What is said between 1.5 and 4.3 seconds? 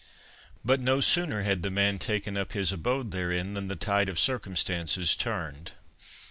the man taken up his abode therein than the tide of